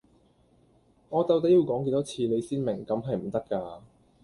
[1.09, 3.83] 我到底要講幾多次你先明咁係唔得架